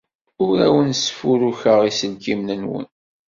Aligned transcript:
Ur 0.45 0.57
awen-sfurukeɣ 0.67 1.79
iselkimen-nwen. 1.89 2.87